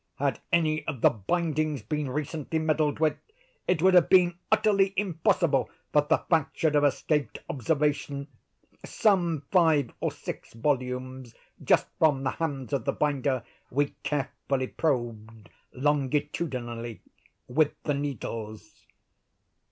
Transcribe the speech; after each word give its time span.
Had 0.15 0.39
any 0.51 0.83
of 0.87 1.01
the 1.01 1.11
bindings 1.11 1.83
been 1.83 2.09
recently 2.09 2.57
meddled 2.57 2.97
with, 2.97 3.17
it 3.67 3.83
would 3.83 3.93
have 3.93 4.09
been 4.09 4.33
utterly 4.51 4.95
impossible 4.97 5.69
that 5.91 6.09
the 6.09 6.17
fact 6.27 6.57
should 6.57 6.73
have 6.73 6.83
escaped 6.83 7.37
observation. 7.47 8.27
Some 8.83 9.43
five 9.51 9.91
or 9.99 10.11
six 10.11 10.53
volumes, 10.53 11.35
just 11.63 11.85
from 11.99 12.23
the 12.23 12.31
hands 12.31 12.73
of 12.73 12.85
the 12.85 12.93
binder, 12.93 13.43
we 13.69 13.89
carefully 14.01 14.69
probed, 14.69 15.49
longitudinally, 15.71 17.01
with 17.47 17.73
the 17.83 17.93
needles." 17.93 18.87